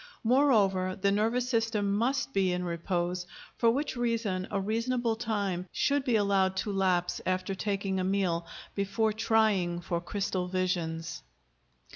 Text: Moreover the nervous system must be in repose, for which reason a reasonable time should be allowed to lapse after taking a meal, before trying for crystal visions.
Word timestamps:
Moreover 0.23 0.95
the 0.99 1.11
nervous 1.11 1.47
system 1.47 1.93
must 1.93 2.33
be 2.33 2.51
in 2.51 2.63
repose, 2.63 3.27
for 3.55 3.69
which 3.69 3.95
reason 3.95 4.47
a 4.49 4.59
reasonable 4.59 5.15
time 5.15 5.67
should 5.71 6.03
be 6.03 6.15
allowed 6.15 6.55
to 6.57 6.71
lapse 6.73 7.21
after 7.23 7.53
taking 7.53 7.99
a 7.99 8.03
meal, 8.03 8.47
before 8.73 9.13
trying 9.13 9.79
for 9.79 10.01
crystal 10.01 10.47
visions. 10.47 11.21